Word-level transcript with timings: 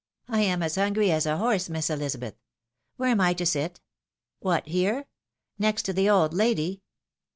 I 0.27 0.41
am 0.41 0.63
as 0.63 0.77
hungry 0.77 1.11
as 1.11 1.27
a 1.27 1.37
horse, 1.37 1.69
Miss 1.69 1.91
Elizabeth. 1.91 2.33
Where 2.95 3.09
am 3.11 3.21
I 3.21 3.35
to 3.35 3.45
sit? 3.45 3.81
What, 4.39 4.65
here!— 4.67 5.05
next 5.59 5.83
to 5.83 5.93
the 5.93 6.09
old 6.09 6.33
lady? 6.33 6.81